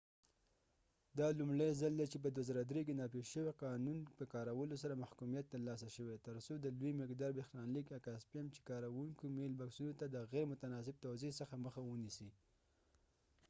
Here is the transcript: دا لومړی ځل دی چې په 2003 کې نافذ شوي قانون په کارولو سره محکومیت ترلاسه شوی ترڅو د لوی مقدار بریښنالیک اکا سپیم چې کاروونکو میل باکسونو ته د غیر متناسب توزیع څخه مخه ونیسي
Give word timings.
دا 1.19 1.27
لومړی 1.39 1.69
ځل 1.79 1.93
دی 1.99 2.05
چې 2.11 2.17
په 2.23 2.29
2003 2.35 2.81
کې 2.87 2.97
نافذ 3.01 3.25
شوي 3.33 3.53
قانون 3.63 3.97
په 4.17 4.25
کارولو 4.33 4.75
سره 4.83 5.01
محکومیت 5.03 5.45
ترلاسه 5.53 5.87
شوی 5.95 6.23
ترڅو 6.27 6.53
د 6.59 6.65
لوی 6.79 6.91
مقدار 7.01 7.31
بریښنالیک 7.37 7.87
اکا 7.97 8.13
سپیم 8.23 8.47
چې 8.53 8.65
کاروونکو 8.69 9.23
میل 9.37 9.53
باکسونو 9.61 9.93
ته 9.99 10.05
د 10.09 10.15
غیر 10.31 10.45
متناسب 10.53 10.95
توزیع 11.05 11.31
څخه 11.39 11.53
مخه 11.65 11.81
ونیسي 11.85 12.29